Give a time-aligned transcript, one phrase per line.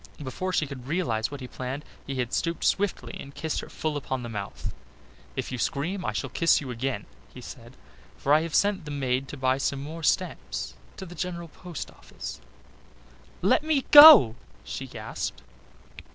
[0.23, 3.95] Before she could realise what he planned, he had stooped swiftly and kissed her full
[3.95, 4.73] upon the mouth.
[5.35, 7.77] "If you scream, I shall kiss you again," he said,
[8.17, 11.91] "for I have sent the maid to buy some more stamps to the General Post
[11.91, 12.41] Office."
[13.43, 14.33] "Let me go,"
[14.63, 15.43] she gasped.